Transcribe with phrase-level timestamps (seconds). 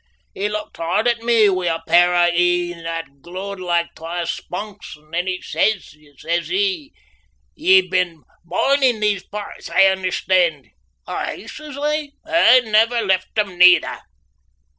[0.33, 4.95] He looked hard at me wi' a pair o' een that glowed like twa spunks,
[4.95, 6.91] and then he says, says he:
[7.53, 10.71] "You've been born in these pairts, I understan'?"
[11.05, 13.99] "Aye," says I, "and never left them neither."